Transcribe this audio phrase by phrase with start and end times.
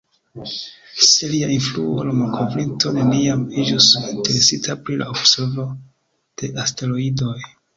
[1.07, 5.69] Sen lia influo, la malkovrinto neniam iĝus interesita pri la observo
[6.43, 7.39] de asteroidoj.